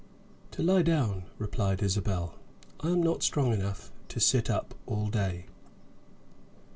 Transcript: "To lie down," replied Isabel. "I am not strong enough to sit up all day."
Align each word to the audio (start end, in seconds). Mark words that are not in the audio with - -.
"To 0.53 0.63
lie 0.63 0.81
down," 0.81 1.25
replied 1.37 1.83
Isabel. 1.83 2.33
"I 2.79 2.87
am 2.87 3.03
not 3.03 3.21
strong 3.21 3.53
enough 3.53 3.91
to 4.07 4.19
sit 4.19 4.49
up 4.49 4.73
all 4.87 5.09
day." 5.09 5.45